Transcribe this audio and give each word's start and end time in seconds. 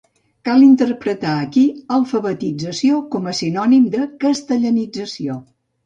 Cal 0.47 0.63
interpretar 0.67 1.33
aquí 1.41 1.65
alfabetització 1.99 3.05
com 3.17 3.31
a 3.33 3.37
sinònim 3.43 3.89
de 4.01 4.13
castellanització. 4.27 5.43